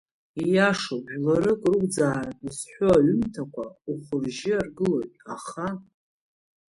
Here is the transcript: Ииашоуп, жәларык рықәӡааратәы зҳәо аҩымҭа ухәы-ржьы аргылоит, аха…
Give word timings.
Ииашоуп, 0.41 1.05
жәларык 1.13 1.61
рықәӡааратәы 1.71 2.49
зҳәо 2.57 2.89
аҩымҭа 2.97 3.41
ухәы-ржьы 3.91 4.53
аргылоит, 4.61 5.13
аха… 5.35 5.67